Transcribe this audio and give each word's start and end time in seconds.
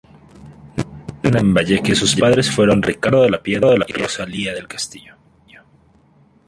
Nacido 0.03 1.13
en 1.27 1.33
Lambayeque, 1.35 1.93
sus 1.93 2.15
padres 2.15 2.49
fueron 2.49 2.81
Ricardo 2.81 3.21
de 3.21 3.29
la 3.29 3.43
Piedra 3.43 3.75
y 3.87 3.93
Rosalía 3.93 4.51
del 4.51 4.67
Castillo. 4.67 5.15